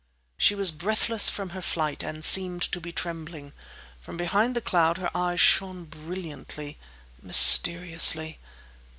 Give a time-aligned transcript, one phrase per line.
[0.35, 3.53] She was breathless from her flight and seemed to be trembling.
[3.99, 6.79] From behind the cloud her eyes shone brilliantly,
[7.21, 8.39] mysteriously.